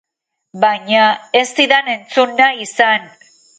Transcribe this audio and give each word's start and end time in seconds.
Baina 0.63 1.03
ez 1.43 1.45
zidan 1.61 1.93
entzun 1.95 2.35
nahi 2.43 2.69
izan. 2.69 3.09